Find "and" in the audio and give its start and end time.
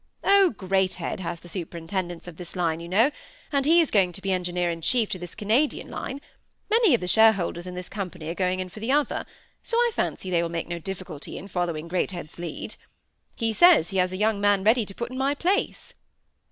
3.51-3.67